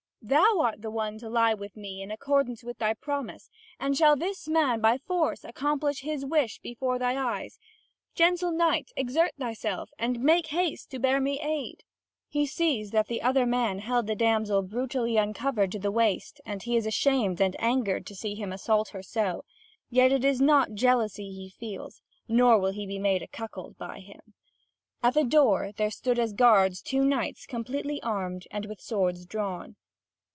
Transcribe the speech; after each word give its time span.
Thou 0.23 0.59
art 0.61 0.83
the 0.83 0.91
one 0.91 1.17
to 1.17 1.29
lie 1.29 1.55
with 1.55 1.75
me, 1.75 1.99
in 1.99 2.11
accordance 2.11 2.63
with 2.63 2.77
thy 2.77 2.93
promise; 2.93 3.49
and 3.79 3.97
shall 3.97 4.15
this 4.15 4.47
man 4.47 4.79
by 4.79 4.99
force 4.99 5.43
accomplish 5.43 6.01
his 6.01 6.23
wish 6.23 6.59
before 6.59 6.99
thy 6.99 7.17
eyes? 7.17 7.57
Gentle 8.13 8.51
knight, 8.51 8.91
exert 8.95 9.31
thyself, 9.39 9.89
and 9.97 10.19
make 10.21 10.45
haste 10.47 10.91
to 10.91 10.99
bear 10.99 11.19
me 11.19 11.39
aid." 11.41 11.83
He 12.29 12.45
sees 12.45 12.91
that 12.91 13.07
the 13.07 13.23
other 13.23 13.47
man 13.47 13.79
held 13.79 14.05
the 14.05 14.15
damsel 14.15 14.61
brutally 14.61 15.17
uncovered 15.17 15.71
to 15.71 15.79
the 15.79 15.91
waist, 15.91 16.39
and 16.45 16.61
he 16.63 16.77
is 16.77 16.85
ashamed 16.85 17.41
and 17.41 17.55
angered 17.57 18.05
to 18.05 18.15
see 18.15 18.35
him 18.35 18.53
assault 18.53 18.89
her 18.89 19.01
so; 19.01 19.43
yet 19.89 20.11
it 20.11 20.23
is 20.23 20.39
not 20.39 20.73
jealousy 20.75 21.31
he 21.31 21.49
feels, 21.49 22.03
nor 22.27 22.59
will 22.59 22.71
he 22.73 22.85
be 22.85 22.99
made 22.99 23.23
a 23.23 23.27
cuckold 23.27 23.75
by 23.79 23.99
him. 23.99 24.21
At 25.01 25.15
the 25.15 25.23
door 25.25 25.71
there 25.75 25.89
stood 25.91 26.19
as 26.19 26.31
guards 26.33 26.83
two 26.83 27.03
knights 27.03 27.47
completely 27.47 28.01
armed 28.03 28.45
and 28.51 28.67
with 28.67 28.79
swords 28.79 29.25
drawn. 29.25 29.77